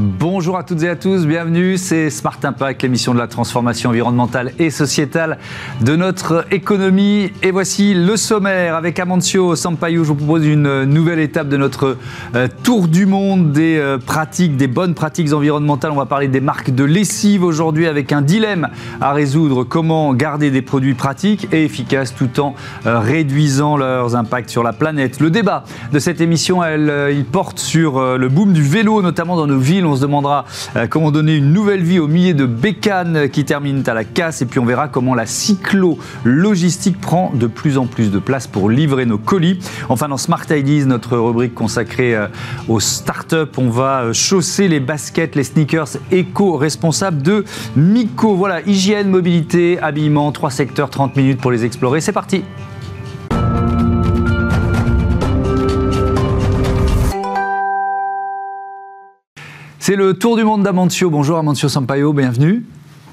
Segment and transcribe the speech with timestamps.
[0.00, 4.52] Bonjour à toutes et à tous, bienvenue, c'est Smart Impact, l'émission de la transformation environnementale
[4.60, 5.38] et sociétale
[5.80, 7.32] de notre économie.
[7.42, 10.04] Et voici le sommaire avec Amancio Sampaio.
[10.04, 11.96] Je vous propose une nouvelle étape de notre
[12.36, 15.90] euh, tour du monde des euh, pratiques, des bonnes pratiques environnementales.
[15.90, 18.68] On va parler des marques de lessive aujourd'hui avec un dilemme
[19.00, 19.64] à résoudre.
[19.64, 22.54] Comment garder des produits pratiques et efficaces tout en
[22.86, 25.18] euh, réduisant leurs impacts sur la planète?
[25.18, 29.58] Le débat de cette émission, il porte sur le boom du vélo, notamment dans nos
[29.58, 30.44] villes on se demandera
[30.76, 34.42] euh, comment donner une nouvelle vie aux milliers de bécanes qui terminent à la casse.
[34.42, 38.70] Et puis on verra comment la cyclo-logistique prend de plus en plus de place pour
[38.70, 39.58] livrer nos colis.
[39.88, 42.26] Enfin, dans Smart Ideas, notre rubrique consacrée euh,
[42.68, 47.44] aux startups, on va euh, chausser les baskets, les sneakers éco-responsables de
[47.76, 48.34] Miko.
[48.34, 52.00] Voilà, hygiène, mobilité, habillement, trois secteurs, 30 minutes pour les explorer.
[52.00, 52.44] C'est parti.
[59.88, 61.08] C'est le tour du monde d'Amancio.
[61.08, 62.62] Bonjour Amancio Sampaio, bienvenue.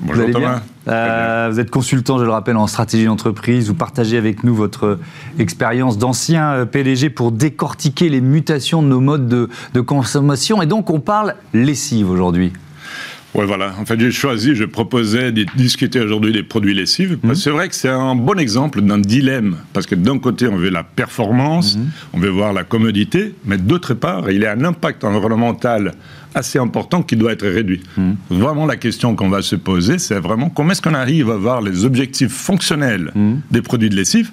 [0.01, 0.61] Bonjour Thomas.
[0.89, 3.69] Euh, vous êtes consultant, je le rappelle, en stratégie d'entreprise.
[3.69, 4.99] Vous partagez avec nous votre
[5.39, 10.61] expérience d'ancien euh, PDG pour décortiquer les mutations de nos modes de, de consommation.
[10.61, 12.51] Et donc, on parle lessive aujourd'hui.
[13.35, 13.73] Oui, voilà.
[13.79, 17.17] En fait, j'ai choisi, je proposais de discuter aujourd'hui des produits lessives.
[17.19, 19.57] Que c'est vrai que c'est un bon exemple d'un dilemme.
[19.73, 21.89] Parce que d'un côté, on veut la performance, mhm.
[22.13, 25.93] on veut voir la commodité, mais d'autre part, il y a un impact environnemental
[26.35, 27.81] assez important qui doit être réduit.
[27.97, 28.15] Mhm.
[28.29, 31.61] Vraiment, la question qu'on va se poser, c'est vraiment comment est-ce qu'on arrive à voir
[31.61, 33.41] les objectifs fonctionnels mhm.
[33.49, 34.29] des produits de lessive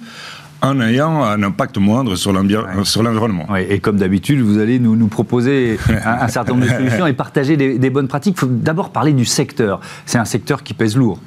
[0.63, 3.55] en ayant un impact moindre sur l'environnement.
[3.57, 7.57] et comme d'habitude, vous allez nous, nous proposer un, certain nombre de solutions et partager
[7.57, 8.35] des, bonnes pratiques.
[8.37, 9.81] Il faut d'abord parler du secteur.
[10.05, 11.19] C'est un secteur qui pèse lourd.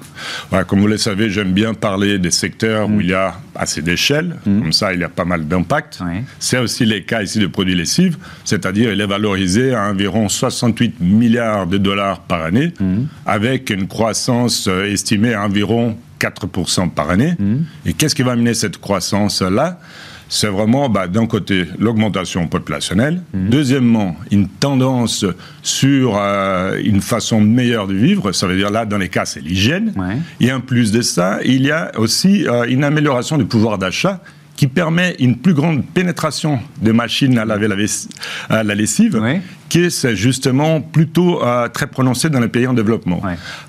[0.67, 3.01] comme vous le savez, j'aime bien parler des secteurs où mm.
[3.03, 4.37] il y a assez d'échelle.
[4.47, 4.61] Mm.
[4.63, 6.01] Comme ça, il y a pas mal d'impact.
[6.39, 11.01] C'est aussi les cas ici de produits lessives, c'est-à-dire il est valorisé à environ 68
[11.01, 13.03] milliards de dollars par année, mm.
[13.27, 17.35] avec une croissance euh, estimée à environ 4% par année.
[17.39, 17.57] Mmh.
[17.87, 19.81] Et qu'est-ce qui va amener cette croissance-là?
[20.29, 23.23] C'est vraiment, bah, d'un côté, l'augmentation populationnelle.
[23.33, 23.49] Mmh.
[23.49, 25.25] Deuxièmement, une tendance
[25.63, 28.33] sur euh, une façon meilleure de vivre.
[28.33, 29.93] Ça veut dire là, dans les cas, c'est l'hygiène.
[30.41, 34.21] Et en plus de ça, il y a aussi euh, une amélioration du pouvoir d'achat
[34.57, 39.21] qui permet une plus grande pénétration des machines à laver la, la lessive,
[39.69, 43.21] qui est justement plutôt euh, très prononcée dans les pays en développement.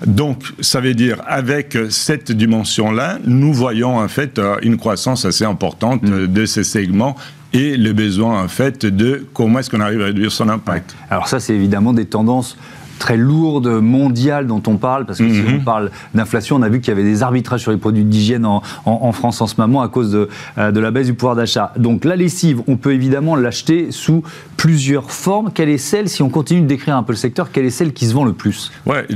[0.06, 5.44] Donc, ça veut dire, avec cette dimension-là, nous voyons en fait euh, une croissance assez
[5.44, 6.26] importante mm.
[6.26, 7.16] de ces segments
[7.52, 10.94] et le besoin en fait de comment est-ce qu'on arrive à réduire son impact.
[11.10, 12.56] Alors ça, c'est évidemment des tendances
[12.98, 15.60] très lourde mondiale dont on parle, parce que si mhm.
[15.60, 18.44] on parle d'inflation, on a vu qu'il y avait des arbitrages sur les produits d'hygiène
[18.44, 20.28] en, France en ce moment à cause de,
[20.58, 21.72] euh, de la baisse du pouvoir d'achat.
[21.78, 24.22] Donc la lessive, on peut évidemment l'acheter sous
[24.56, 25.50] plusieurs formes.
[25.52, 27.92] Quelle est celle, si on continue de décrire un peu le secteur, quelle est celle
[27.92, 28.70] qui se vend le plus?
[28.86, 29.06] Ouais,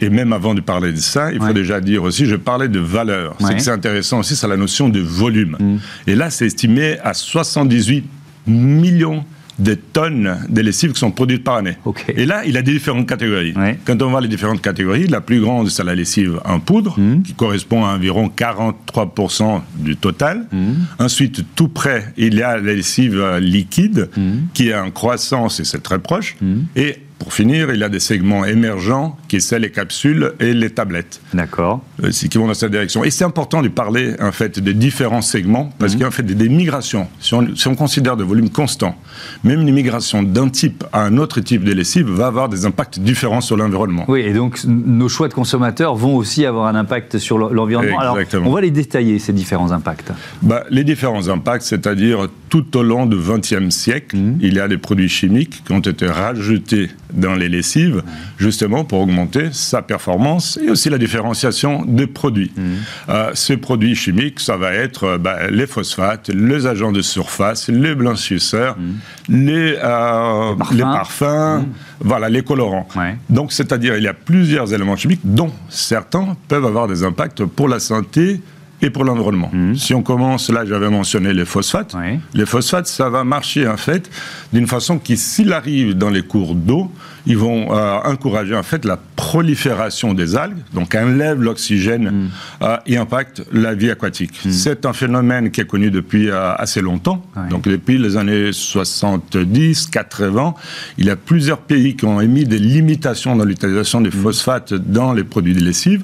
[0.00, 2.80] et même avant de parler de ça, il faut déjà dire aussi, je parlais de
[2.80, 3.34] valeur.
[3.40, 5.56] C'est que c'est intéressant aussi, c'est la notion de volume.
[5.58, 5.76] Mm.
[6.06, 8.04] Et là, c'est estimé à 78
[8.46, 9.24] millions
[9.62, 11.76] des tonnes de lessive qui sont produites par année.
[12.08, 13.54] Et là, il a des différentes catégories.
[13.84, 17.22] Quand on voit les différentes catégories, la plus grande, c'est la lessive en poudre, hmm.
[17.22, 20.46] qui correspond à environ 43% du total.
[20.52, 20.74] Hmm.
[20.98, 24.48] Ensuite, tout près, il y a la lessive liquide, hmm.
[24.52, 26.36] qui est en croissance, et c'est très proche.
[26.76, 30.70] Et pour finir, il y a des segments émergents qui sont les capsules et les
[30.70, 31.20] tablettes.
[31.32, 31.80] D'accord.
[32.02, 33.04] Euh, qui vont dans cette direction.
[33.04, 35.98] Et c'est important de parler en fait des différents segments parce mhm.
[35.98, 37.06] qu'il y a en fait des, migrations.
[37.20, 38.96] Si on, considère de volume constant,
[39.44, 42.98] même une migration d'un type à un autre type de lessive va avoir des impacts
[42.98, 44.04] différents sur l'environnement.
[44.08, 48.00] Oui, et donc nos choix de consommateurs vont aussi avoir un impact sur l'environnement.
[48.00, 50.10] Alors, on va les détailler ces différents impacts.
[50.42, 54.38] Bah, les différents impacts, c'est-à-dire tout au long du XXe siècle, mhm.
[54.40, 58.02] il y a des produits chimiques qui ont été rajoutés dans les lessives,
[58.38, 62.52] justement pour augmenter sa performance et aussi la différenciation des produits.
[62.56, 62.62] Mmh.
[63.08, 67.68] Euh, ces produits chimiques, ça va être euh, bah, les phosphates, les agents de surface,
[67.68, 69.36] les blanchisseurs, mmh.
[69.46, 71.66] les, euh, les, parfums, mmh.
[72.00, 72.88] voilà, les colorants.
[73.30, 77.68] Donc, c'est-à-dire, il y a plusieurs éléments chimiques dont certains peuvent avoir des impacts pour
[77.68, 78.40] la santé
[78.82, 79.48] et pour l'environnement.
[79.52, 79.76] Mhm.
[79.76, 81.94] Si on commence, là j'avais mentionné les phosphates.
[82.34, 84.10] Les phosphates, ça va marcher en fait
[84.52, 86.90] d'une façon qui, s'il arrive dans les cours d'eau,
[87.24, 92.30] ils vont euh, encourager en fait la prolifération des algues, donc enlève l'oxygène mm.
[92.62, 94.34] euh, et impacte la vie aquatique.
[94.44, 94.50] Mm.
[94.50, 99.86] C'est un phénomène qui est connu depuis euh, assez longtemps, donc depuis les années 70,
[99.86, 100.54] 80.
[100.98, 104.22] Il y a plusieurs pays qui ont émis des limitations dans l'utilisation des mm.
[104.24, 106.02] phosphates dans les produits de lessive.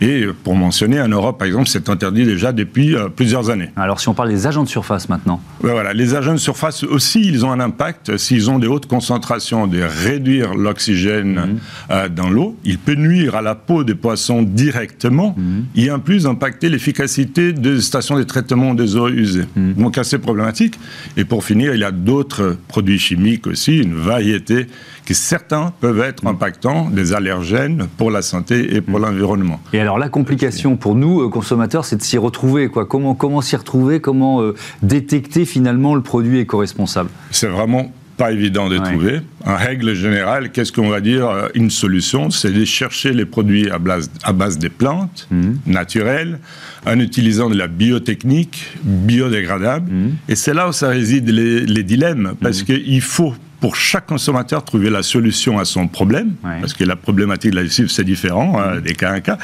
[0.00, 3.70] Et pour mentionner, en Europe, par exemple, c'est interdit déjà depuis euh, plusieurs années.
[3.74, 7.20] Alors si on parle des agents de surface maintenant Voilà, les agents de surface aussi,
[7.26, 11.58] ils ont un impact s'ils ont des hautes concentrations, de réduire l'oxygène
[11.88, 12.56] dans l'eau.
[12.64, 15.64] Il peut nuire à la peau des poissons directement mhm.
[15.76, 19.46] et en plus impacter l'efficacité des stations de traitement des eaux usées.
[19.56, 19.74] Mhm.
[19.74, 20.78] Donc assez problématique.
[21.16, 24.66] Et pour finir, il y a d'autres produits chimiques aussi, une variété
[25.06, 26.30] qui certains peuvent être mhm.
[26.30, 29.60] impactants, des allergènes pour la santé et pour l'environnement.
[29.72, 32.68] Et alors la complication pour nous, euh, consommateurs, c'est de s'y retrouver.
[32.68, 32.86] Quoi.
[32.86, 34.00] Comment, comment s'y retrouver?
[34.00, 37.10] Comment euh, détecter finalement le produit éco-responsable?
[37.30, 39.22] C'est vraiment pas évident de trouver.
[39.46, 43.70] En règle générale, qu'est-ce qu'on va dire euh, Une solution, c'est de chercher les produits
[43.70, 45.56] à base, à base des plantes mhm.
[45.64, 46.38] naturelles,
[46.84, 49.90] en utilisant de la biotechnique biodégradable.
[49.90, 50.16] Mhm.
[50.28, 52.66] Et c'est là où ça réside les, dilemmes, parce mhm.
[52.66, 57.52] qu'il faut pour chaque consommateur trouver la solution à son problème, parce que la problématique
[57.52, 59.38] de la lessive, c'est différent hein, des cas à cas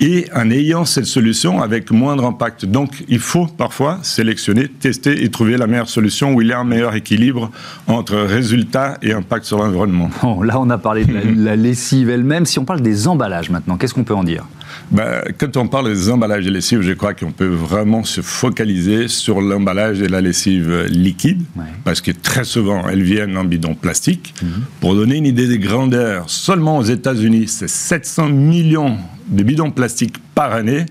[0.00, 2.64] et en ayant cette solution avec moindre impact.
[2.64, 6.58] Donc il faut parfois sélectionner, tester et trouver la meilleure solution où il y a
[6.58, 7.50] un meilleur équilibre
[7.86, 10.10] entre résultat et impact sur l'environnement.
[10.22, 12.46] Bon, là on a parlé de la, lessive elle-même.
[12.46, 14.46] Si on parle des emballages maintenant, qu'est-ce qu'on peut en dire?
[14.90, 19.08] Ben, Quand on parle des emballages de lessive, je crois qu'on peut vraiment se focaliser
[19.08, 21.42] sur l'emballage de la lessive liquide,
[21.84, 24.34] parce que très souvent elles viennent en bidon plastique.
[24.42, 24.48] Mhm.
[24.80, 28.96] Pour donner une idée des grandeurs, seulement aux États-Unis, c'est 700 millions
[29.28, 30.86] de bidons plastiques par année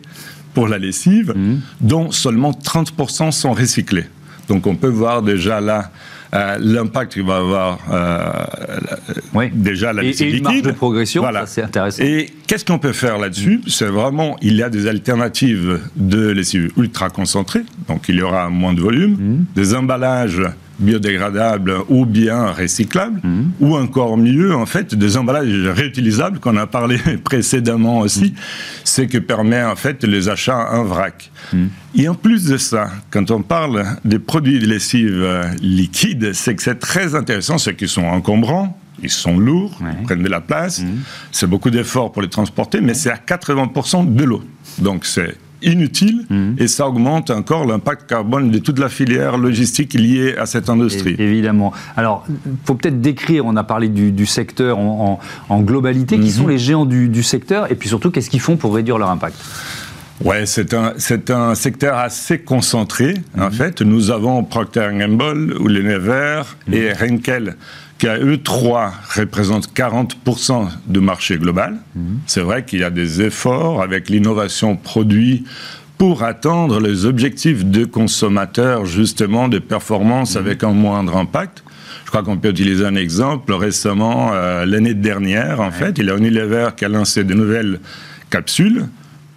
[0.54, 1.56] pour la lessive, mmh.
[1.82, 4.06] dont seulement 30% sont recyclés.
[4.48, 5.92] Donc on peut voir déjà là
[6.34, 11.64] euh, l'impact qu'il va avoir euh, déjà la et, et une marge de progression, c'est
[11.64, 12.04] intéressant.
[12.04, 13.62] Et qu'est-ce qu'on peut faire là-dessus?
[13.68, 18.50] C'est vraiment, il y a des alternatives de lessive ultra concentrée, donc il y aura
[18.50, 19.46] moins de volume, mmh.
[19.56, 20.44] des emballages
[20.80, 23.52] biodégradables ou bien recyclables, mhm.
[23.60, 28.36] ou encore mieux, en fait, des emballages réutilisables qu'on a parlé précédemment aussi, mhm.
[28.84, 31.32] c'est que permet en fait les achats en vrac.
[31.54, 31.70] Mhm.
[31.96, 36.56] Et en plus de ça, quand on parle des produits de lessive euh, liquides, c'est
[36.56, 40.42] que c'est très intéressant, c'est qu'ils sont encombrants, ils sont lourds, ils prennent de la
[40.42, 40.84] place,
[41.32, 44.44] c'est beaucoup d'efforts pour les transporter, mais c'est à 80% de l'eau.
[44.80, 46.56] Donc c'est inutile mhm.
[46.58, 51.16] et ça augmente encore l'impact carbone de toute la filière logistique liée à cette industrie.
[51.18, 51.74] évidemment.
[51.96, 55.20] Alors, il faut peut-être décrire, on a parlé du, secteur en,
[55.62, 56.30] globalité, qui mhm.
[56.30, 59.38] sont les géants du, secteur et puis surtout, qu'est-ce qu'ils font pour réduire leur impact?
[60.24, 63.14] Ouais, c'est un, c'est un secteur assez concentré.
[63.38, 63.52] En mhm.
[63.52, 66.42] fait, nous avons Procter Gamble, Unilever
[66.72, 67.56] et Henkel
[68.08, 71.78] eux trois représentent 40% du marché global.
[71.96, 72.20] Mhm.
[72.28, 75.46] C'est vrai qu'il y a des efforts avec l'innovation produit
[75.98, 80.42] pour atteindre les objectifs de consommateurs, justement, de performance mhm.
[80.42, 81.64] avec un moindre impact.
[82.06, 83.54] Je crois qu'on peut utiliser un exemple.
[83.54, 87.80] Récemment, euh, l'année dernière, en fait, il y a Unilever qui a lancé de nouvelles
[88.30, 88.86] capsules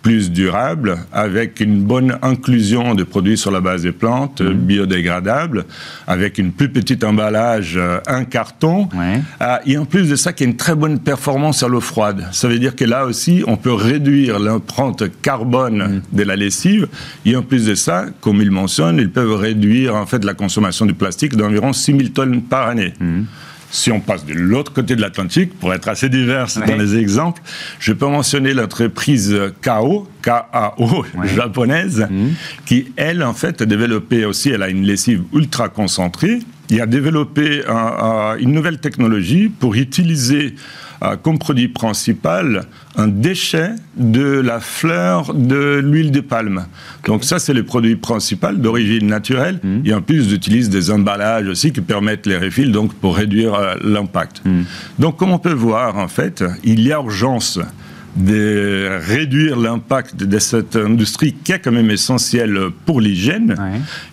[0.02, 4.52] plus durable, avec une bonne inclusion de produits sur la base des plantes, mmh.
[4.52, 5.64] biodégradables,
[6.06, 8.88] avec une plus petite emballage, euh, un carton,
[9.40, 12.26] ah, et en plus de ça, qui a une très bonne performance à l'eau froide.
[12.32, 16.16] Ça veut dire que là aussi, on peut réduire l'empreinte carbone mmh.
[16.16, 16.88] de la lessive,
[17.24, 20.84] et en plus de ça, comme il mentionne, ils peuvent réduire en fait la consommation
[20.84, 22.92] du plastique d'environ 6000 tonnes par année.
[22.98, 23.22] Mmh.
[23.72, 27.40] Si on passe de l'autre côté de l'Atlantique, pour être assez diverse dans les exemples,
[27.80, 32.34] je peux mentionner l'entreprise KO, K-A-O, japonaise, mhm.
[32.66, 36.86] qui, elle, en fait, a développé aussi, elle a une lessive ultra concentrée, et a
[36.86, 37.62] développé
[38.40, 40.54] une nouvelle technologie pour utiliser
[41.22, 42.64] comme produit principal
[42.96, 46.66] un déchet de la fleur de l'huile de palme.
[47.06, 49.58] Donc ça, c'est le produit principal d'origine naturelle.
[49.62, 49.86] Mmh.
[49.86, 53.74] Et en plus, j'utilise des emballages aussi qui permettent les refils, donc pour réduire euh,
[53.82, 54.42] l'impact.
[54.44, 54.62] Mmh.
[54.98, 57.58] Donc comme on peut voir, en fait, il y a urgence
[58.16, 63.56] de réduire l'impact de cette industrie qui est quand même essentielle pour l'hygiène.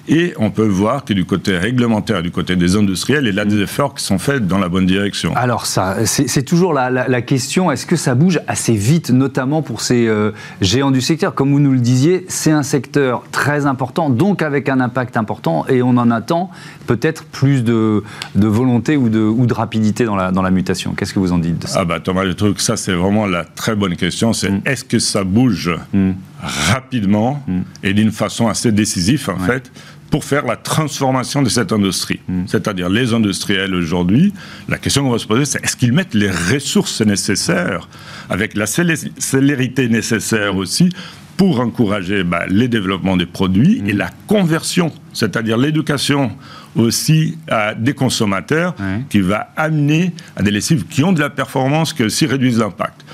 [0.08, 3.46] Et on peut voir que du côté réglementaire, du côté des industriels, il y a
[3.46, 5.34] des efforts qui sont faits dans la bonne direction.
[5.36, 10.08] Alors ça, c'est toujours la, question, est-ce que ça bouge assez vite, notamment pour ces
[10.08, 11.36] euh, géants du secteur?
[11.36, 15.66] Comme vous nous le disiez, c'est un secteur très important, donc avec un impact important,
[15.68, 16.50] et on en attend
[16.88, 18.02] peut-être plus de,
[18.36, 20.94] volonté ou de, ou de rapidité dans la, dans la mutation.
[20.94, 21.80] Qu'est-ce que vous en dites de ça?
[21.82, 24.62] Ah bah Thomas, je trouve que ça c'est vraiment la très bonne question, c'est mm.
[24.66, 26.12] est-ce que ça bouge mm.
[26.42, 27.62] rapidement mm.
[27.84, 29.72] et d'une façon assez décisive en fait
[30.10, 32.20] pour faire la transformation de cette industrie.
[32.28, 32.44] Mm.
[32.48, 34.34] C'est-à-dire les industriels aujourd'hui,
[34.68, 37.88] la question qu'on va se poser, c'est est-ce qu'ils mettent les ressources nécessaires,
[38.30, 40.90] avec la célérité nécessaire aussi,
[41.40, 46.32] pour encourager bah, les développements des produits et la conversion, c'est-à-dire l'éducation
[46.76, 48.76] aussi à des consommateurs
[49.10, 53.06] qui va amener à des lessives qui ont de la performance, qui aussi réduisent l'impact.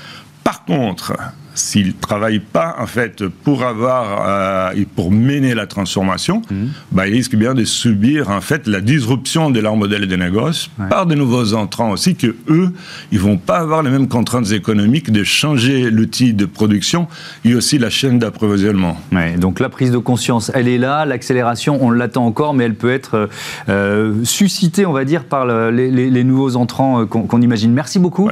[0.46, 1.12] Par contre,
[1.56, 6.70] s'ils ne travaillent pas en fait pour avoir euh, et pour mener la transformation, mhm.
[6.92, 10.70] bah, ils risquent bien de subir en fait la disruption de leur modèle de négoce
[10.90, 12.70] par de nouveaux entrants aussi que eux,
[13.12, 17.08] ils vont pas avoir les mêmes contraintes économiques de changer l'outil de production
[17.44, 18.96] et aussi la chaîne d'approvisionnement.
[19.38, 22.92] donc la prise de conscience, elle est là, l'accélération, on l'attend encore, mais elle peut
[22.92, 23.28] être
[23.68, 27.72] euh, suscitée, on va dire, par les, nouveaux entrants euh, qu'on imagine.
[27.72, 28.28] Merci beaucoup.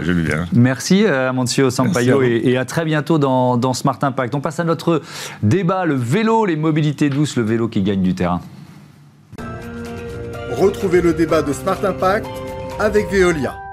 [0.53, 4.35] Merci Amancio Sampaio et, et à très bientôt dans, Smart Impact.
[4.35, 5.03] On passe à notre
[5.43, 8.41] débat, le vélo, les mobilités douces, le vélo qui gagne du terrain.
[10.53, 12.27] Retrouvez le débat de Smart Impact
[12.79, 13.64] avec Veolia.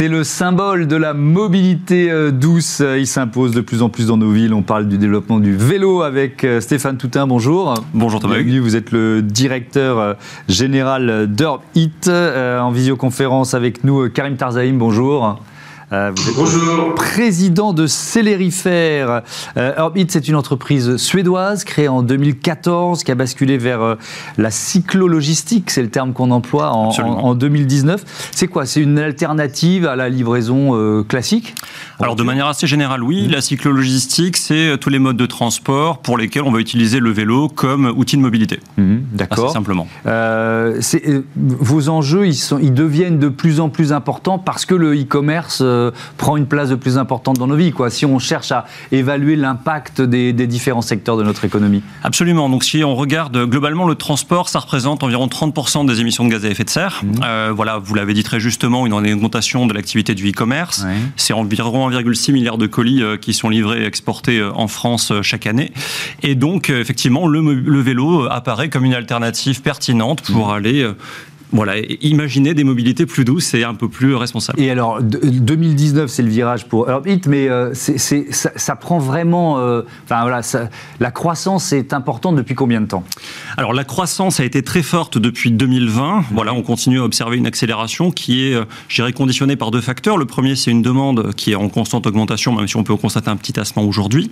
[0.00, 2.82] C'est le symbole de la mobilité euh, douce.
[2.96, 4.54] Il s'impose de plus en plus dans nos villes.
[4.54, 7.26] On parle du développement du vélo avec euh, Stéphane Toutin.
[7.26, 7.74] Bonjour.
[7.92, 8.36] Bonjour Thomas.
[8.36, 8.60] Bienvenue.
[8.60, 10.14] Vous êtes le directeur euh,
[10.48, 11.92] général d'Urbit.
[12.08, 14.78] En visioconférence avec nous, Karim Tarzaïm.
[14.78, 15.38] Bonjour.
[15.92, 16.94] Euh, vous êtes Bonjour.
[16.94, 19.22] président de Célérifère.
[19.56, 23.94] Euh, Orbit, c'est une entreprise suédoise créée en 2014 qui a basculé vers euh,
[24.38, 28.30] la cyclologistique, c'est le terme qu'on emploie en, en, 2019.
[28.30, 28.66] C'est quoi?
[28.66, 31.54] C'est une alternative à la livraison classique?
[31.98, 33.26] Alors de manière assez générale, oui.
[33.26, 33.32] Mmh.
[33.32, 37.48] La cyclologistique, c'est tous les modes de transport pour lesquels on va utiliser le vélo
[37.48, 38.60] comme outil de mobilité.
[38.76, 39.46] Mmh, d'accord.
[39.46, 39.88] Assez simplement.
[41.36, 45.62] vos enjeux, ils, sont, ils deviennent de plus en plus importants parce que le e-commerce
[45.80, 48.66] euh, prend une place de plus importante dans nos vies, quoi, si on cherche à
[48.92, 51.82] évaluer l'impact des, différents secteurs de notre économie.
[52.02, 52.48] Absolument.
[52.48, 56.44] Donc si on regarde globalement le transport, ça représente environ 30% des émissions de gaz
[56.44, 57.02] à effet de serre.
[57.02, 57.12] Mmh.
[57.24, 60.84] Euh, voilà, vous l'avez dit très justement, une augmentation de l'activité du e-commerce.
[61.16, 65.46] C'est environ 1,6 milliard de colis euh, qui sont livrés et exportés en France chaque
[65.46, 65.72] année.
[66.22, 70.54] Et donc, effectivement, le, vélo apparaît comme une alternative pertinente pour mmh.
[70.54, 70.90] aller
[71.52, 74.60] voilà, imaginer des mobilités plus douces et un peu plus responsables.
[74.60, 79.58] Et alors, 2019, c'est le virage pour Urbit, mais euh, ça, prend vraiment.
[79.58, 80.40] Euh, enfin voilà,
[81.00, 83.04] la croissance est importante depuis combien de temps?
[83.56, 86.24] Alors la croissance a été très forte depuis 2020.
[86.32, 89.80] Voilà, on continue à observer une accélération qui est, euh, je dirais, conditionnée par deux
[89.80, 90.16] facteurs.
[90.16, 93.28] Le premier, c'est une demande qui est en constante augmentation, même si on peut constater
[93.28, 94.30] un petit tassement aujourd'hui.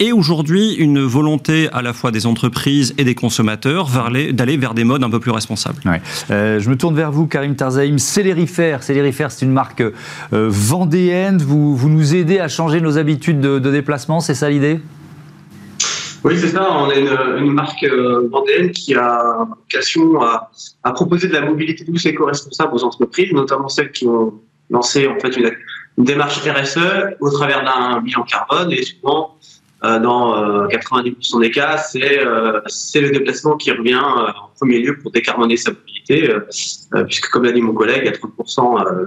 [0.00, 3.88] et aujourd'hui, une volonté à la fois des entreprises et des consommateurs
[4.32, 5.80] d'aller vers des modes un peu plus responsables.
[6.30, 7.98] Euh, je me tourne vers vous, Karim Tarzaïm.
[7.98, 9.92] Célérifère, Célérifère, c'est une marque euh,
[10.32, 11.38] vendéenne.
[11.38, 14.80] Vous, vous nous aidez à changer nos habitudes de, déplacement, c'est ça l'idée?
[16.24, 16.68] Oui, c'est ça.
[16.72, 17.00] On est
[17.38, 20.50] une, marque euh, vendéenne qui a vocation à,
[20.92, 24.34] proposer de la mobilité douce éco-responsable aux entreprises, notamment celles qui ont
[24.70, 25.50] lancé en fait une,
[25.96, 26.78] démarche RSE
[27.20, 29.36] au travers d'un bilan carbone et souvent
[30.00, 35.72] dans 90% des cas, c'est le déplacement qui revient en premier lieu pour décarboner sa
[35.72, 36.40] mobilité euh,
[36.94, 39.06] euh, puisque comme l'a dit mon collègue, à 30%, euh,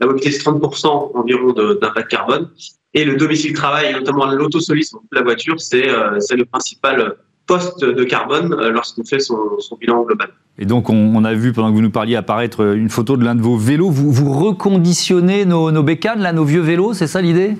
[0.00, 2.48] la mobilité c'est 30% environ d'impact carbone.
[2.94, 9.04] Et le domicile travail, notamment l'autosolisme la voiture, c'est le principal poste de carbone lorsqu'on
[9.04, 9.38] fait son,
[9.78, 10.28] bilan global.
[10.58, 13.34] Et donc, on, a vu, pendant que vous nous parliez, apparaître une photo de l'un
[13.34, 13.90] de vos vélos.
[13.90, 17.56] Vous, vous reconditionnez nos, nos bécanes, là, nos vieux vélos, c'est ça l'idée?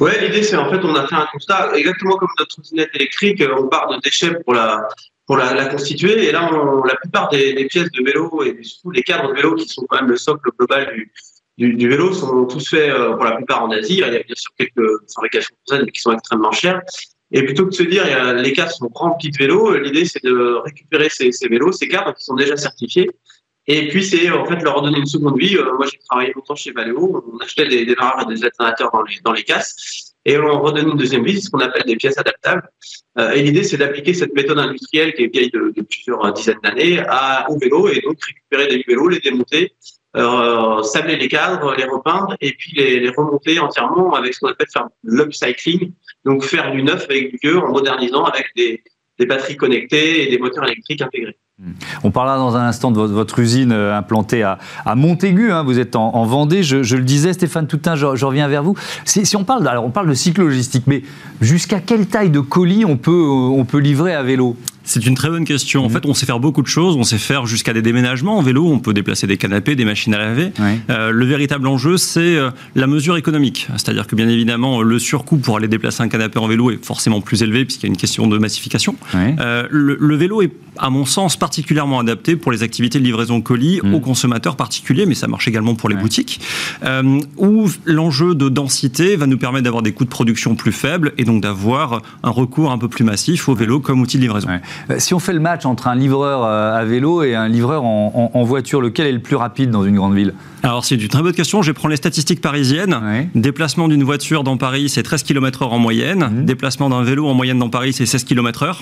[0.00, 3.42] Oui, l'idée, c'est en fait, on a fait un constat, exactement comme notre trottinette électrique,
[3.56, 4.88] on part de déchets pour la,
[5.26, 6.28] pour la, constituer.
[6.28, 6.50] Et là,
[6.86, 9.96] la plupart des, pièces de vélo et surtout les cadres de vélo qui sont quand
[10.00, 10.94] même le socle global
[11.58, 13.94] du, du, vélo sont tous faits euh, pour la plupart en Asie.
[13.94, 16.82] Il y a bien sûr quelques fabrications françaises qui sont extrêmement chères.
[17.32, 20.60] Et plutôt que de se dire les cadres sont remplis de vélos, l'idée c'est de
[20.64, 23.08] récupérer ces, vélos, ces cadres qui sont déjà certifiés.
[23.66, 25.56] Et puis c'est en fait leur redonner une seconde vie.
[25.56, 29.02] Euh, moi j'ai travaillé longtemps chez Valeo, on achetait des, des et des alternateurs dans
[29.02, 32.18] les, dans les casses et on redonne une deuxième vie, ce qu'on appelle des pièces
[32.18, 32.68] adaptables.
[33.18, 37.02] Euh, et l'idée, c'est d'appliquer cette méthode industrielle qui est vieille de, plusieurs dizaines d'années
[37.48, 39.74] au vélo et donc récupérer des vélos, les démonter,
[40.16, 44.68] euh, sabler les cadres, les repeindre et puis les, remonter entièrement avec ce qu'on appelle
[44.72, 45.92] faire l'upcycling,
[46.24, 48.82] donc faire du neuf avec du vieux en modernisant avec des,
[49.18, 51.36] des batteries connectées et des moteurs électriques intégrés.
[52.02, 54.58] On parlera dans un instant de votre, usine euh, implantée à,
[54.96, 55.52] Montaigu.
[55.52, 55.62] Hein.
[55.62, 58.74] vous êtes en, Vendée, je, le disais, Stéphane Toutin, je, reviens vers vous.
[59.04, 61.02] Si, on parle, alors on parle de cycle logistique, mais
[61.40, 64.56] jusqu'à quelle taille de colis on peut, on peut livrer à vélo?
[64.84, 65.84] C'est une très bonne question.
[65.84, 65.92] En mhm.
[65.92, 66.96] fait, on sait faire beaucoup de choses.
[66.96, 68.66] On sait faire jusqu'à des déménagements en vélo.
[68.66, 70.52] On peut déplacer des canapés, des machines à laver.
[70.90, 73.68] Euh, le véritable enjeu, c'est euh, la mesure économique.
[73.76, 77.20] C'est-à-dire que bien évidemment, le surcoût pour aller déplacer un canapé en vélo est forcément
[77.20, 78.96] plus élevé puisqu'il y a une question de massification.
[79.14, 83.42] Euh, le, vélo est, à mon sens, particulièrement adapté pour les activités de livraison de
[83.42, 83.94] colis mhm.
[83.94, 86.40] aux consommateurs particuliers, mais ça marche également pour les boutiques,
[87.38, 91.24] où l'enjeu de densité va nous permettre d'avoir des coûts de production plus faibles et
[91.24, 94.48] donc d'avoir un recours un peu plus massif au vélo comme outil de livraison.
[94.90, 97.84] Euh, si on fait le match entre un livreur euh, à vélo et un livreur
[97.84, 100.34] en, voiture, lequel est le plus rapide dans une grande ville?
[100.62, 101.62] Alors c'est une très bonne question.
[101.62, 103.28] Je vais prendre les statistiques parisiennes.
[103.34, 106.28] Déplacement d'une voiture dans Paris, c'est 13 km/h en moyenne.
[106.32, 106.44] Mhm.
[106.44, 108.76] Déplacement d'un vélo en moyenne dans Paris, c'est 16 km/h.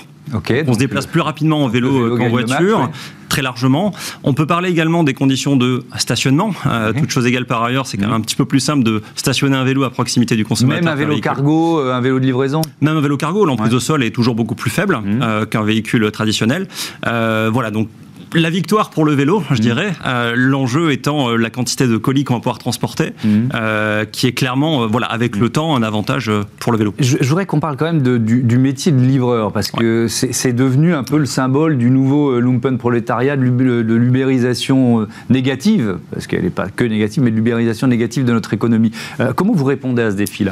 [0.67, 2.89] On se déplace plus rapidement en vélo, qu'en voiture.
[3.31, 3.93] Très largement.
[4.23, 6.53] On peut parler également des conditions de stationnement.
[6.65, 9.01] Euh, toute chose égale par ailleurs, c'est quand même un petit peu plus simple de
[9.15, 10.83] stationner un vélo à proximité du consommateur.
[10.83, 13.79] Même un vélo cargo, euh, un vélo de livraison Même un vélo cargo, l'emprise au
[13.79, 15.21] sol est toujours beaucoup plus faible mhm.
[15.21, 16.67] euh, qu'un véhicule traditionnel.
[17.05, 17.87] voilà, donc
[18.33, 19.59] la victoire pour le vélo, je mm.
[19.59, 19.93] dirais.
[20.05, 23.49] Euh, l'enjeu étant euh, la quantité de colis qu'on va pouvoir transporter, mm.
[23.53, 26.93] euh, qui est clairement, voilà, avec le temps, un avantage pour le vélo.
[26.99, 31.03] Je, voudrais qu'on parle quand même du, métier de livreur, parce que c'est devenu un
[31.03, 37.23] peu le symbole du nouveau lumpenprolétariat, de l'ubérisation négative, parce qu'elle n'est pas que négative,
[37.23, 38.91] mais de l'ubérisation négative de notre économie.
[39.35, 40.51] comment vous répondez à ce défi-là?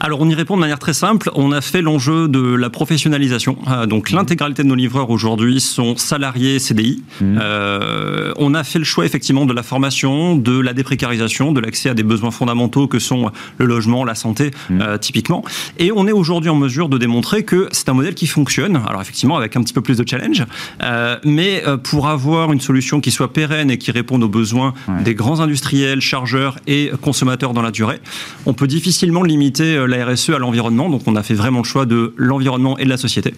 [0.00, 1.30] Alors, on y répond de manière très simple.
[1.34, 3.58] On a fait l'enjeu de la professionnalisation.
[3.86, 7.02] donc, l'intégralité de nos livreurs aujourd'hui sont salariés CDI.
[7.20, 7.38] Mmh.
[7.40, 11.90] Euh, on a fait le choix effectivement de la formation, de la déprécarisation, de l'accès
[11.90, 14.80] à des besoins fondamentaux que sont le logement, la santé, mmh.
[14.80, 15.44] euh, typiquement.
[15.78, 18.80] Et on est aujourd'hui en mesure de démontrer que c'est un modèle qui fonctionne.
[18.88, 20.44] Alors effectivement avec un petit peu plus de challenge,
[20.82, 24.74] euh, mais pour avoir une solution qui soit pérenne et qui réponde aux besoins
[25.04, 28.00] des grands industriels, chargeurs et consommateurs dans la durée,
[28.46, 30.88] on peut difficilement limiter la RSE à l'environnement.
[30.88, 33.34] Donc on a fait vraiment le choix de l'environnement et de la société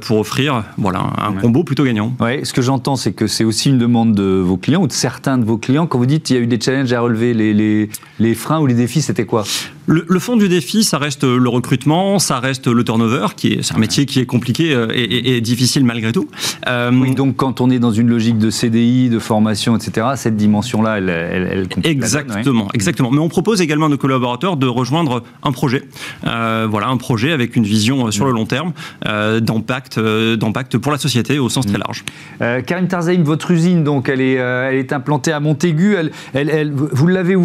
[0.00, 2.14] pour offrir voilà un combo plutôt gagnant.
[2.20, 4.92] Ouais, ce que j'entends c'est que c'est aussi une demande de vos clients ou de
[4.92, 5.86] certains de vos clients.
[5.86, 7.88] Quand vous dites qu'il y a eu des challenges à relever, les,
[8.18, 9.44] les freins ou les défis, c'était quoi?
[9.86, 13.78] Le, fond du défi, ça reste le recrutement, ça reste le turnover, qui est, un
[13.78, 16.28] métier qui est compliqué euh, et, difficile malgré tout.
[16.68, 20.36] Euh, oui, donc quand on est dans une logique de CDI, de formation, etc., cette
[20.36, 23.10] dimension-là, elle, elle, Exactement, exactement.
[23.10, 25.82] Mais on propose également à nos collaborateurs de rejoindre un projet,
[26.26, 28.72] euh, voilà, un projet avec une vision sur le long terme
[29.04, 31.82] d'impact, d'impact pour la société au sens très mm.
[31.86, 32.64] large.
[32.66, 32.86] Karim
[33.22, 35.96] Votre usine, donc, elle est, elle est implantée à Montaigu.
[36.34, 37.36] Elle, vous l'avez,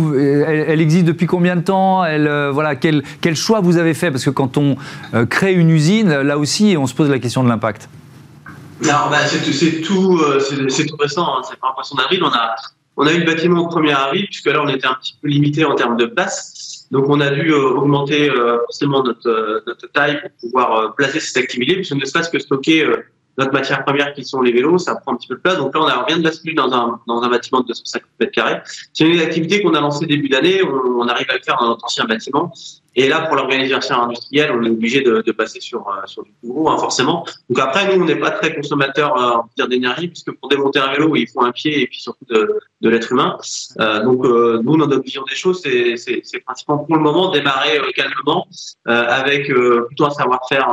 [0.48, 2.04] elle, existe depuis combien de temps?
[2.04, 3.04] Euh, voilà, quel,
[3.36, 4.12] choix vous avez fait?
[4.12, 4.78] Parce que quand on
[5.14, 7.90] euh, crée une usine, là aussi, on se pose la question de l'impact.
[8.82, 11.26] Bah, c'est tout, euh, c'est tout récent.
[11.26, 11.42] Hein.
[11.48, 12.24] C'est pas poisson d'avril.
[12.24, 12.56] On a,
[12.96, 15.28] on a eu le bâtiment au 1er avril, puisque là, on était un petit peu
[15.28, 16.86] limité en termes de place.
[16.92, 18.30] Donc, on a dû augmenter
[18.66, 22.88] forcément notre, notre, taille pour pouvoir placer cette activité, puisque ne serait-ce que stocker
[23.38, 25.58] notre matière première qui sont les vélos, ça prend un petit peu de place.
[25.58, 28.32] Donc là, on, a, vient de basculer dans un, dans un bâtiment de 250 mètres
[28.32, 28.62] carrés.
[28.94, 30.64] C'est une activité qu'on a lancée début d'année.
[30.64, 32.52] On, on, arrive à le faire dans notre ancien bâtiment.
[32.96, 36.32] Et là, pour l'organisation industrielle, on est obligé de, de passer sur, euh, sur du
[36.44, 37.26] gros, hein, forcément.
[37.48, 41.16] Donc après, nous, on n'est pas très consommateur euh, d'énergie, puisque pour démonter un vélo,
[41.16, 43.38] il faut un pied et puis surtout de, de l'être humain.
[43.80, 47.92] Euh, donc euh, nous, notre vision des choses, c'est principalement pour le moment démarrer euh,
[47.96, 48.48] calmement
[48.86, 49.48] avec
[49.88, 50.70] plutôt un savoir-faire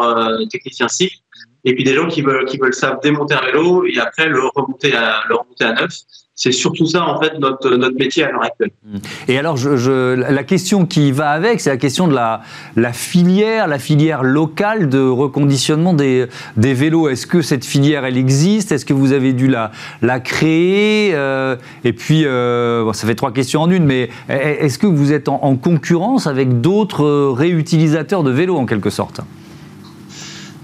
[0.50, 1.16] technicien cycle
[1.64, 4.40] et puis des gens qui veulent, qui veulent savent démonter un vélo et après le
[4.54, 5.92] remonter à, le remonter à neuf.
[6.36, 8.72] C'est surtout ça, en fait, notre, notre métier à l'heure actuelle.
[8.84, 8.98] Mmh.
[9.28, 12.42] Et alors, la question qui va avec, c'est la question de la,
[12.74, 17.08] la filière, la filière locale de reconditionnement des, des vélos.
[17.08, 18.72] Est-ce que cette filière, elle existe?
[18.72, 19.70] Est-ce que vous avez dû la,
[20.02, 21.12] la créer?
[21.14, 25.12] Euh, Et puis, euh, bon, ça fait trois questions en une, mais est-ce que vous
[25.12, 29.20] êtes en, en concurrence avec d'autres réutilisateurs de vélos, en quelque sorte?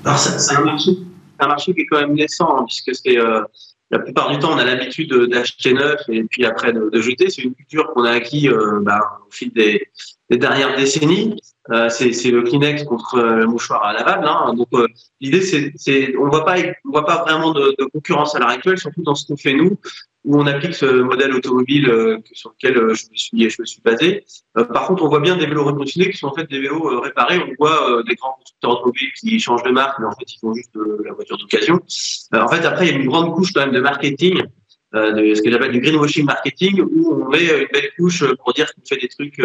[0.05, 0.91] C'est un marché,
[1.39, 3.43] un marché qui est quand même naissant, hein, puisque c'est euh,
[3.91, 7.29] la plupart du temps, on a l'habitude d'acheter neuf et puis après de, de jeter.
[7.29, 9.89] C'est une culture qu'on a acquis euh, bah, au fil des,
[10.31, 11.41] des dernières décennies.
[11.71, 14.27] Euh, c'est le Kleenex contre le mouchoir à lavable.
[14.27, 14.55] Hein.
[14.55, 14.87] Donc euh,
[15.21, 18.79] l'idée, c'est on voit pas on voit pas vraiment de, de concurrence à l'heure actuelle,
[18.79, 19.77] surtout dans ce qu'on fait nous
[20.24, 23.66] où on applique ce modèle automobile euh, sur lequel euh, je me suis, je me
[23.66, 24.24] suis basé.
[24.59, 27.00] Euh, par contre, on voit bien des vélos reconditionnés qui sont en fait des vélos
[27.00, 27.38] réparés.
[27.38, 30.52] On voit des grands constructeurs automobiles qui changent de marque, mais en fait, ils font
[30.52, 31.80] juste de la voiture d'occasion.
[32.35, 34.42] en fait, après, il y a une grande couche quand même de marketing,
[34.92, 38.66] de ce que j'appelle du greenwashing marketing, où on met une belle couche pour dire
[38.74, 39.40] qu'on fait des trucs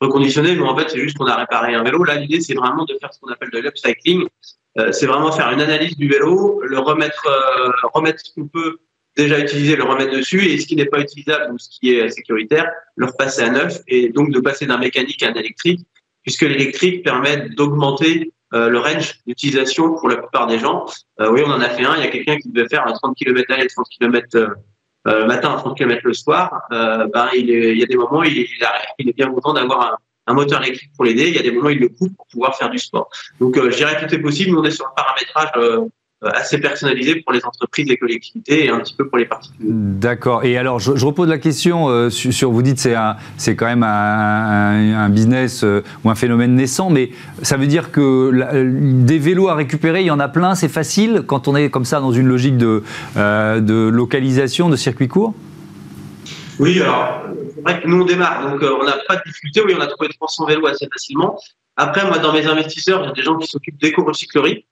[0.00, 2.04] reconditionnés, mais en fait, c'est juste qu'on a réparé un vélo.
[2.04, 4.26] Là, l'idée, c'est vraiment de faire ce qu'on appelle de l'upcycling.
[4.92, 7.26] c'est vraiment faire une analyse du vélo, le remettre,
[7.94, 8.78] remettre ce qu'on peut
[9.16, 12.08] déjà utilisé, le remettre dessus, et ce qui n'est pas utilisable ou ce qui est
[12.10, 15.80] sécuritaire, le repasser à neuf, et donc de passer d'un mécanique à un électrique,
[16.22, 20.86] puisque l'électrique permet d'augmenter le range d'utilisation pour la plupart des gens.
[21.18, 21.96] oui, on en a fait un.
[21.96, 24.56] Il y a quelqu'un qui devait faire 30 km aller, 30 km
[25.04, 26.62] le matin, 30 km le soir.
[26.70, 28.46] ben, il, y a des moments, il
[28.98, 31.28] il est bien content d'avoir un, moteur électrique pour l'aider.
[31.28, 33.08] Il y a des moments, il le coupe pour pouvoir faire du sport.
[33.40, 34.52] Donc, je dirais que tout est possible.
[34.52, 35.86] Nous, on est sur un paramétrage euh,
[36.22, 39.68] assez personnalisé pour les entreprises, les collectivités et un petit peu pour les particuliers.
[39.70, 40.44] D'accord.
[40.44, 42.94] Et alors, je, repose la question euh, sur, vous dites c'est
[43.36, 47.10] c'est quand même un, business euh, ou un phénomène naissant, mais
[47.42, 48.30] ça veut dire que
[49.04, 51.84] des vélos à récupérer, il y en a plein, c'est facile quand on est comme
[51.84, 52.82] ça dans une logique de,
[53.16, 55.34] de localisation, de circuit court?
[56.58, 57.22] Oui, alors
[57.54, 59.62] c'est vrai que nous on démarre, donc on n'a pas de difficulté.
[59.64, 61.38] Oui, on a trouvé 300 vélos assez facilement.
[61.76, 64.66] Après, moi, dans mes investisseurs, il y a des gens qui s'occupent d'éco-recyclerie.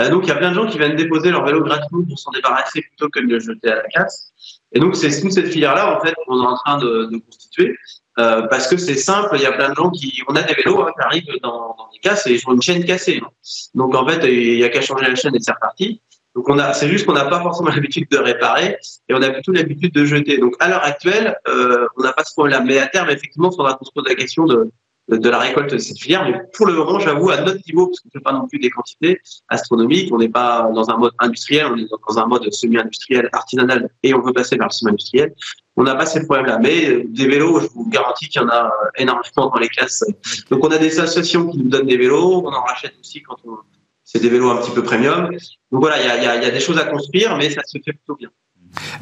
[0.00, 2.18] Euh, donc, il y a plein de gens qui viennent déposer leur vélo gratuitement pour
[2.18, 4.32] s'en débarrasser plutôt que de le jeter à la casse.
[4.72, 7.76] Et donc, c'est toute cette filière-là, en fait, qu'on est en train de, de constituer.
[8.18, 10.54] Euh, parce que c'est simple, il y a plein de gens qui, on a des
[10.54, 13.20] vélos hein, qui arrivent dans, dans des casses et ils ont une chaîne cassée.
[13.24, 13.28] Hein.
[13.74, 16.00] Donc en fait, il y a qu'à changer la chaîne et c'est reparti.
[16.36, 19.30] Donc on a, c'est juste qu'on n'a pas forcément l'habitude de réparer et on a
[19.30, 20.38] plutôt l'habitude de jeter.
[20.38, 22.64] Donc à l'heure actuelle, euh, on n'a pas ce problème-là.
[22.64, 24.70] Mais à terme, effectivement, il faudra qu'on se pose la question de
[25.08, 26.24] de, la récolte de cette filière.
[26.24, 28.58] Mais pour le moment, j'avoue, à notre niveau, parce qu'on ne fait pas non plus
[28.58, 32.52] des quantités astronomiques, on n'est pas dans un mode industriel, on est dans un mode
[32.52, 35.34] semi-industriel, artisanal, et on veut passer vers le semi-industriel.
[35.76, 36.58] On n'a pas ces problèmes-là.
[36.58, 40.04] Mais euh, des vélos, je vous garantis qu'il y en a énormément dans les classes.
[40.50, 43.36] Donc on a des associations qui nous donnent des vélos, on en rachète aussi quand
[43.44, 43.56] on...
[44.04, 45.30] c'est des vélos un petit peu premium.
[45.72, 47.92] Donc voilà, il y a, y a des choses à construire, mais ça se fait
[47.92, 48.30] plutôt bien.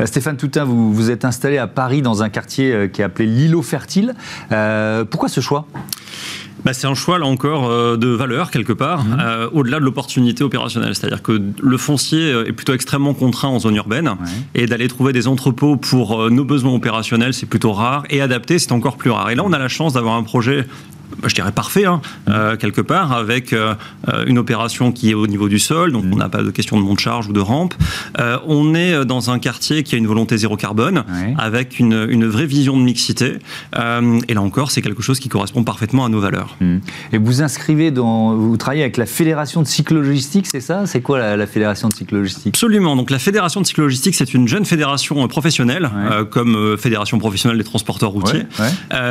[0.01, 3.05] Euh, Stéphane Toutin, vous vous êtes installé à Paris dans un quartier euh, qui est
[3.05, 4.15] appelé l'îlot fertile.
[4.51, 5.67] Euh, pourquoi ce choix?
[6.65, 9.49] Bah, c'est un choix, là encore, de valeur, quelque part, mhm.
[9.53, 10.95] au-delà de l'opportunité opérationnelle.
[10.95, 14.13] C'est-à-dire que le foncier est plutôt extrêmement contraint en zone urbaine,
[14.55, 18.71] et d'aller trouver des entrepôts pour nos besoins opérationnels, c'est plutôt rare, et adapté, c'est
[18.71, 19.31] encore plus rare.
[19.31, 20.65] Et là, on a la chance d'avoir un projet
[21.25, 23.75] je dirais parfait, hein, euh, quelque part, avec euh,
[24.27, 26.83] une opération qui est au niveau du sol, donc on n'a pas de question de
[26.83, 27.75] monte charge ou de rampe.
[28.19, 31.05] Euh, on est dans un quartier qui a une volonté zéro carbone,
[31.39, 33.39] avec une, une, vraie vision de mixité.
[33.75, 36.57] et là encore, c'est quelque chose qui correspond parfaitement à nos valeurs.
[36.61, 36.79] Mmh.
[37.13, 40.87] Et vous inscrivez dans, vous travaillez avec la Fédération de cyclogistique, c'est ça?
[40.87, 42.55] C'est quoi la, Fédération de cyclogistique?
[42.55, 42.97] Absolument.
[42.97, 45.91] Donc la Fédération de cyclogistique, c'est une jeune fédération professionnelle,
[46.31, 48.45] comme Fédération professionnelle des transporteurs routiers,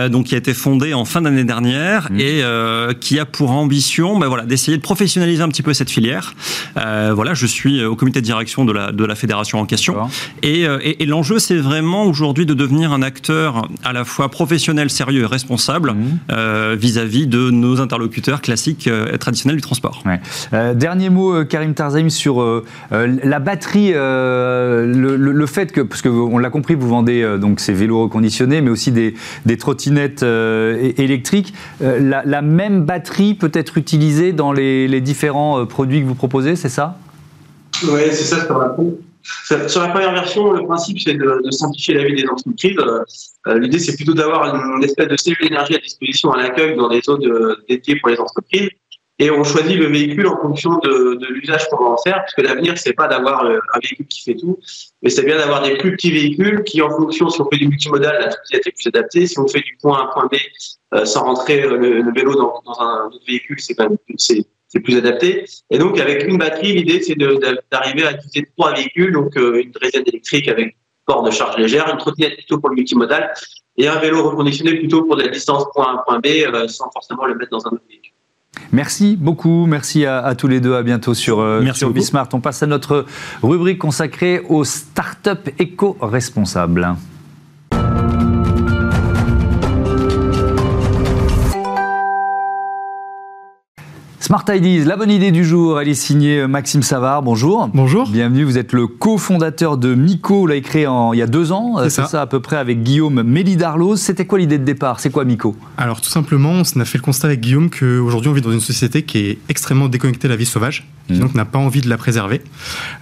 [0.09, 2.19] donc qui a été fondée en fin d'année dernière Mmh.
[2.19, 5.89] et euh, qui a pour ambition ben voilà, d'essayer de professionnaliser un petit peu cette
[5.89, 6.33] filière.
[6.77, 9.95] Euh, voilà, je suis au comité de direction de la, de la fédération en question.
[10.41, 14.29] Et, euh, et, et l'enjeu, c'est vraiment aujourd'hui de devenir un acteur à la fois
[14.29, 16.73] professionnel, sérieux et responsable mmh.
[16.75, 20.03] vis-à-vis de nos interlocuteurs classiques et traditionnels du transport.
[20.05, 20.75] Ouais.
[20.75, 26.75] dernier mot, Karim Tarzaim, sur la batterie, le, le, fait que, parce qu'on l'a compris,
[26.75, 31.53] vous vendez donc ces vélos reconditionnés, mais aussi des, des trottinettes électriques.
[31.81, 36.55] Euh, la, même batterie peut être utilisée dans les, différents euh, produits que vous proposez,
[36.55, 36.97] c'est ça?
[37.83, 38.37] Oui, c'est ça,
[39.67, 42.77] Sur la première version, le principe, c'est de, simplifier la vie des entreprises.
[43.47, 46.89] Euh, l'idée, c'est plutôt d'avoir une, espèce de cellule d'énergie à disposition à l'accueil dans
[46.89, 48.69] des zones dédiées pour les entreprises.
[49.19, 52.41] Et on choisit le véhicule en fonction de, l'usage qu'on va en faire, parce que
[52.41, 54.57] l'avenir, c'est pas d'avoir un véhicule qui fait tout,
[55.03, 57.67] mais c'est bien d'avoir des plus petits véhicules qui, en fonction, si on fait du
[57.67, 59.27] multimodal, la trottinette est plus adaptée.
[59.27, 60.37] Si on fait du point A à point B,
[60.93, 64.97] euh, sans rentrer euh, le, vélo dans, un autre véhicule, c'est quand même c'est plus
[64.97, 65.45] adapté.
[65.69, 67.15] Et donc avec une batterie, l'idée c'est
[67.71, 71.89] d'arriver à utiliser trois véhicules, donc euh, une draisienne électrique avec port de charge légère,
[71.89, 73.33] une trottinette plutôt pour le multimodal
[73.77, 76.27] et un vélo reconditionné plutôt pour de la distance point A point B
[76.67, 78.10] sans forcément le mettre dans un autre véhicule.
[78.71, 82.29] Merci beaucoup, merci à, tous les deux, à bientôt sur, sur Bismart.
[82.33, 83.05] On passe à notre
[83.43, 86.95] rubrique consacrée aux startups éco-responsables.
[94.21, 97.23] Smart Ideas, la bonne idée du jour, elle est signée euh, Maxime Savard.
[97.23, 97.71] Bonjour.
[97.73, 98.07] Bonjour.
[98.07, 101.77] Bienvenue, vous êtes le cofondateur de Mico, vous l'avez créé il y a deux ans,
[101.81, 102.05] c'est ça.
[102.05, 102.21] ça.
[102.21, 103.95] à peu près avec Guillaume Mélidarlos.
[103.95, 104.99] C'était quoi l'idée de départ?
[104.99, 108.33] C'est quoi Mico Alors tout simplement, on a fait le constat avec Guillaume qu'aujourd'hui on
[108.33, 111.19] vit dans une société qui est extrêmement déconnectée de la vie sauvage, qui mmh.
[111.19, 112.41] donc n'a pas envie de la préserver.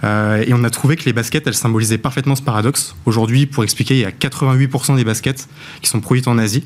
[0.04, 2.96] Euh, et on a trouvé que les baskets, elles symbolisaient parfaitement ce paradoxe.
[3.04, 5.48] Aujourd'hui, pour expliquer, il y a 88% des baskets
[5.82, 6.64] qui sont produites en Asie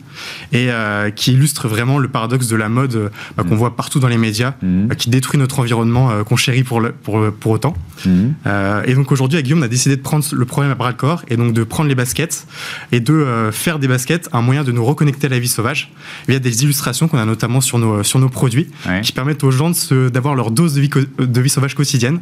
[0.52, 3.58] et euh, qui illustrent vraiment le paradoxe de la mode bah, qu'on mmh.
[3.58, 4.88] voit partout dans les médias Mhm.
[4.90, 7.74] Euh, qui détruit notre environnement euh, qu'on chérit pour, pour, pour autant.
[8.06, 8.34] Mhm.
[8.46, 10.90] Euh, et donc aujourd'hui, avec Guillaume, on a décidé de prendre le problème à bras
[10.90, 12.46] le corps et donc de prendre les baskets
[12.92, 15.92] et de faire des baskets un moyen de nous reconnecter à la vie sauvage
[16.28, 18.68] via des illustrations qu'on a notamment sur nos, sur nos produits
[19.02, 19.72] qui permettent aux gens
[20.12, 22.18] d'avoir leur dose de vie, de vie sauvage quotidienne.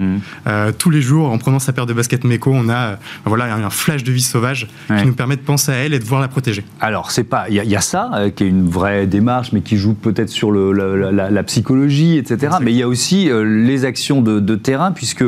[0.47, 0.73] Mmh.
[0.79, 4.05] tous les jours, en prenant sa paire de baskets Meko, on a voilà, un flash
[4.05, 6.65] de vie sauvage qui nous permet de penser à elle et de voir la protéger.
[6.81, 9.95] Alors, c'est pas, il y, a ça qui est une vraie démarche, mais qui joue
[9.95, 10.73] peut-être sur le,
[11.11, 12.57] la, psychologie, etc.
[12.61, 15.25] Mais il y a aussi les actions de, de terrain, puisque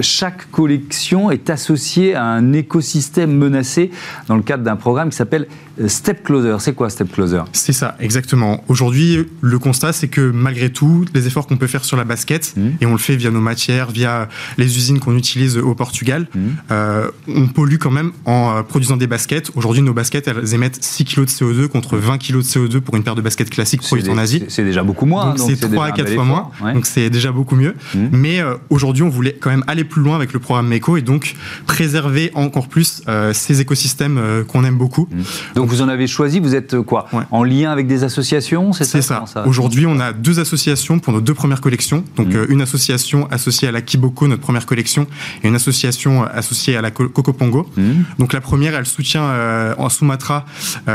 [0.00, 3.90] chaque collection est associée à un écosystème menacé
[4.26, 5.46] dans le cadre d'un programme qui s'appelle
[5.86, 6.56] Step Closer.
[6.60, 7.42] C'est quoi Step Closer?
[7.52, 8.64] C'est ça, exactement.
[8.68, 12.54] Aujourd'hui, le constat, c'est que malgré tout, les efforts qu'on peut faire sur la basket,
[12.56, 12.68] mmh.
[12.80, 16.40] et on le fait via nos matières, via les usines qu'on utilise au Portugal, mmh.
[16.70, 19.50] euh, on pollue quand même en euh, produisant des baskets.
[19.54, 22.96] Aujourd'hui, nos baskets, elles émettent 6 kg de CO2 contre 20 kg de CO2 pour
[22.96, 24.44] une paire de baskets classiques produites en Asie.
[24.48, 25.34] C'est déjà beaucoup moins.
[25.34, 26.50] Donc, c'est 3 à 4 fois moins.
[26.74, 27.74] Donc c'est déjà beaucoup mieux.
[27.94, 27.98] Mmh.
[28.12, 31.02] Mais euh, aujourd'hui, on voulait quand même aller plus loin avec le programme MECO et
[31.02, 31.34] donc
[31.66, 35.08] préserver encore plus ces écosystèmes qu'on aime beaucoup.
[35.54, 38.84] Donc, vous en avez choisi, vous êtes euh, quoi En lien avec des associations C'est
[38.84, 39.46] ça, ça.
[39.46, 42.04] Aujourd'hui, on a deux associations pour nos deux premières collections.
[42.16, 42.36] Donc, mmh.
[42.36, 45.06] euh, une association associée à la Kiboko, notre première collection,
[45.42, 47.68] et une association associée à la Coco Pongo.
[47.76, 47.82] Mmh.
[48.18, 50.44] Donc, la première, elle soutient euh, en Sumatra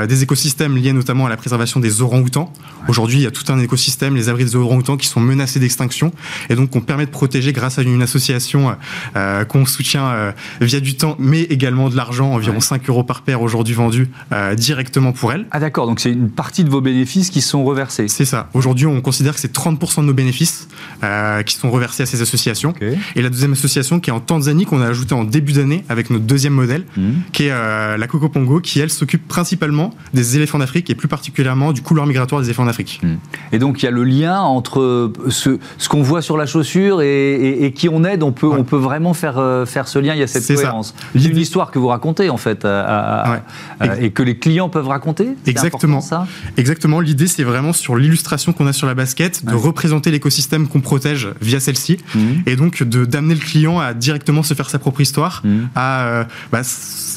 [0.08, 2.52] des écosystèmes liés notamment à la préservation des orang-outans.
[2.88, 6.12] Aujourd'hui, il y a tout un écosystème, les abris des orang-outans, qui sont menacés d'extinction.
[6.50, 8.76] Et donc, on permet de protéger grâce à une association
[9.48, 13.76] qu'on soutient via du temps, mais également de l'argent, environ 5 euros par paire aujourd'hui
[13.76, 14.10] vendu
[14.64, 15.46] directement pour elle.
[15.52, 18.08] Ah d'accord, donc c'est une partie de vos bénéfices qui sont reversés.
[18.08, 18.50] C'est ça.
[18.54, 20.70] Aujourd'hui, on considère que c'est 30% de nos bénéfices
[21.04, 22.74] euh, qui sont reversés à ces associations.
[23.16, 26.10] Et la deuxième association qui est en Tanzanie, qu'on a ajouté en début d'année avec
[26.10, 27.02] notre deuxième modèle, mmh.
[27.34, 31.08] qui est euh, la Coco Pongo, qui elle s'occupe principalement des éléphants d'Afrique et plus
[31.08, 33.02] particulièrement du couloir migratoire des éléphants d'Afrique.
[33.04, 33.14] Mmh.
[33.52, 37.02] Et donc il y a le lien entre ce, ce qu'on voit sur la chaussure
[37.02, 38.24] et, et, qui on aide.
[38.24, 40.14] On peut, on peut vraiment faire, euh, faire ce lien.
[40.14, 40.96] Il y a cette cohérence.
[41.16, 42.66] C'est une histoire que vous racontez en fait,
[44.00, 46.02] et que les clients peuvent raconter Exactement.
[46.02, 47.00] Ça Exactement.
[47.00, 51.30] L'idée, c'est vraiment sur l'illustration qu'on a sur la basket, de représenter l'écosystème qu'on protège
[51.42, 52.44] via celle-ci, mhm.
[52.46, 55.70] et donc de d'amener le client à directement se faire sa propre histoire, mhm.
[55.76, 56.62] à euh, bah,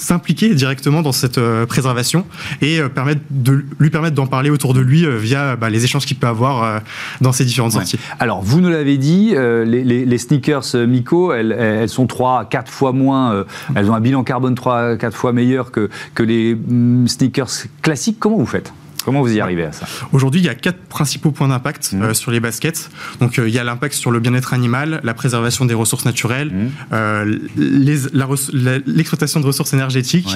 [0.06, 2.24] s'impliquer directement dans cette euh, préservation
[2.62, 6.06] et euh, permettre de lui permettre d'en parler autour de lui via bah, les échanges
[6.06, 6.80] qu'il peut avoir
[7.20, 7.98] dans ces différentes sorties.
[8.18, 13.44] Alors, vous nous l'avez dit, les, sneakers Miko, elles, elles, sont 3 4 fois moins,
[13.74, 18.16] elles ont un bilan carbone 3 4 fois meilleur que, que les mm, sneakers classique,
[18.18, 18.72] comment vous faites?
[19.06, 22.02] Comment vous y arrivez à ça Aujourd'hui, il y a quatre principaux points d'impact mmh.
[22.02, 22.90] euh, sur les baskets.
[23.20, 26.48] Donc, euh, il y a l'impact sur le bien-être animal, la préservation des ressources naturelles,
[26.48, 26.68] mmh.
[26.92, 30.28] euh, l'exploitation de ressources énergétiques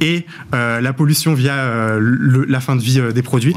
[0.00, 3.54] et la pollution via la fin de vie des produits.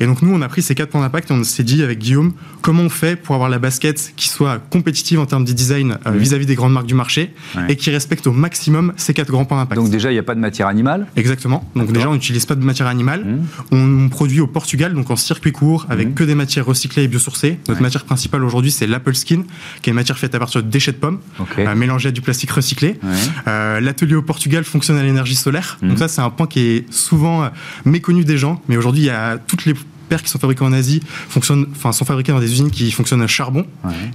[0.00, 1.98] Et donc, nous, on a pris ces quatre points d'impact et on s'est dit avec
[1.98, 5.98] Guillaume comment on fait pour avoir la basket qui soit compétitive en termes de design
[6.06, 6.16] mmh.
[6.16, 7.34] vis-à-vis des grandes marques du marché
[7.68, 9.78] et qui respecte au maximum ces quatre grands points d'impact.
[9.78, 11.68] Donc, déjà, il n'y a pas de matière animale Exactement.
[11.76, 13.26] Donc, déjà, on n'utilise pas de matière animale.
[13.70, 16.14] On produit au Portugal, donc en circuit court, avec mhm.
[16.14, 17.58] que des matières recyclées et biosourcées.
[17.68, 19.42] Notre matière principale aujourd'hui, c'est l'Apple Skin,
[19.82, 21.20] qui est une matière faite à partir de déchets de pommes,
[21.58, 22.98] euh, mélangée à du plastique recyclé.
[23.46, 25.78] Euh, l'atelier au Portugal fonctionne à l'énergie solaire.
[25.82, 25.96] Donc mhm.
[25.98, 27.48] ça, c'est un point qui est souvent euh,
[27.84, 29.74] méconnu des gens, mais aujourd'hui, il y a toutes les
[30.06, 33.22] paires qui sont fabriquées en Asie fonctionnent, enfin, sont fabriquées dans des usines qui fonctionnent
[33.22, 33.66] à charbon.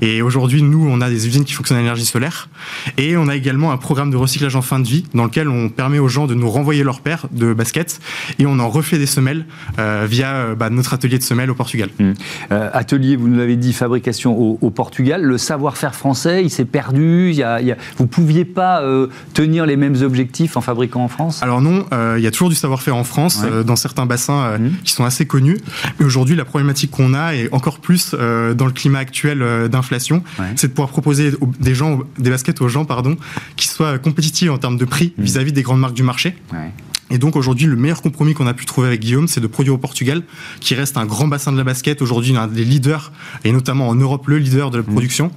[0.02, 2.50] Et aujourd'hui, nous, on a des usines qui fonctionnent à l'énergie solaire.
[2.98, 5.70] Et on a également un programme de recyclage en fin de vie dans lequel on
[5.70, 8.00] permet aux gens de nous renvoyer leurs paires de baskets
[8.40, 9.46] et on en refait des semelles
[9.80, 11.90] euh, via euh, bah, notre atelier de semelles au Portugal.
[12.00, 12.12] Mmh.
[12.52, 15.22] Euh, atelier, vous nous l'avez dit, fabrication au, Portugal.
[15.22, 17.30] Le savoir-faire français, il s'est perdu.
[17.30, 17.60] Il y a,
[17.98, 18.82] Vous ne pouviez pas
[19.34, 21.44] tenir les mêmes objectifs en fabriquant en France?
[21.44, 24.70] Alors non, il y a toujours du savoir-faire en France, dans certains bassins mmh.
[24.84, 25.58] qui sont assez connus.
[26.00, 29.68] Mais aujourd'hui, la problématique qu'on a, et encore plus euh, dans le climat actuel euh,
[29.68, 30.24] d'inflation,
[30.56, 33.18] c'est de pouvoir proposer des gens, des baskets aux gens, pardon,
[33.56, 35.24] qui soient compétitifs en termes de prix mmh.
[35.24, 36.36] vis-à-vis des grandes marques du marché.
[37.12, 39.74] Et donc aujourd'hui, le meilleur compromis qu'on a pu trouver avec Guillaume, c'est de produire
[39.74, 40.24] au Portugal,
[40.62, 43.12] qui reste un grand bassin de la basket, aujourd'hui un des leaders,
[43.44, 44.88] et notamment en Europe le leader de la mmh.
[44.88, 45.32] production,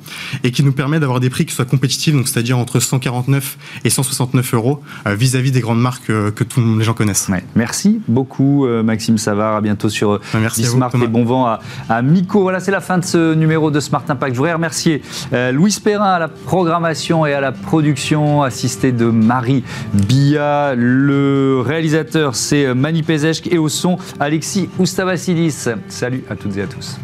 [0.44, 3.90] et qui nous permet d'avoir des prix qui soient compétitifs, donc c'est-à-dire entre 149 et
[3.90, 7.28] 169 euros euh, vis-à-vis des grandes marques euh, que tous les gens connaissent.
[7.56, 12.02] Merci beaucoup euh, Maxime Savard, à bientôt sur Merci Smart et bon vent à, à
[12.02, 12.42] Miko.
[12.42, 14.34] Voilà, c'est la fin de ce numéro de Smart Impact.
[14.34, 15.02] Je voudrais remercier
[15.52, 22.34] Louis Perrin à la programmation et à la production, assisté de Marie Bia, le réalisateur,
[22.34, 25.68] c'est Mani Pezesk et au son, Alexis Oustavassidis.
[25.88, 26.98] Salut à toutes et à tous.